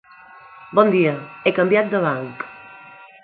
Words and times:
Bon 0.79 0.89
dia, 0.95 1.11
he 1.45 1.53
canviat 1.59 1.93
de 1.93 2.01
banc. 2.09 2.47